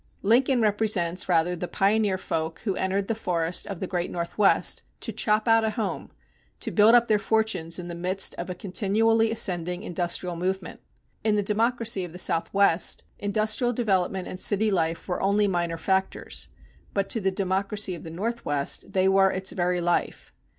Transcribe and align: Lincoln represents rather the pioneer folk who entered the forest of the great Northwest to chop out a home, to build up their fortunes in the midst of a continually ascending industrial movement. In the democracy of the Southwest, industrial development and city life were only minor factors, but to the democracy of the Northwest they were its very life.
Lincoln 0.23 0.61
represents 0.61 1.29
rather 1.29 1.55
the 1.55 1.67
pioneer 1.67 2.17
folk 2.17 2.61
who 2.61 2.75
entered 2.75 3.07
the 3.07 3.13
forest 3.13 3.67
of 3.67 3.79
the 3.79 3.85
great 3.85 4.09
Northwest 4.09 4.81
to 5.01 5.11
chop 5.11 5.47
out 5.47 5.63
a 5.63 5.69
home, 5.69 6.09
to 6.59 6.71
build 6.71 6.95
up 6.95 7.07
their 7.07 7.19
fortunes 7.19 7.77
in 7.77 7.87
the 7.87 7.93
midst 7.93 8.33
of 8.39 8.49
a 8.49 8.55
continually 8.55 9.29
ascending 9.31 9.83
industrial 9.83 10.35
movement. 10.35 10.81
In 11.23 11.35
the 11.35 11.43
democracy 11.43 12.03
of 12.03 12.13
the 12.13 12.17
Southwest, 12.17 13.03
industrial 13.19 13.73
development 13.73 14.27
and 14.27 14.39
city 14.39 14.71
life 14.71 15.07
were 15.07 15.21
only 15.21 15.47
minor 15.47 15.77
factors, 15.77 16.47
but 16.95 17.07
to 17.11 17.21
the 17.21 17.29
democracy 17.29 17.93
of 17.93 18.01
the 18.01 18.09
Northwest 18.09 18.93
they 18.93 19.07
were 19.07 19.29
its 19.29 19.51
very 19.51 19.81
life. 19.81 20.33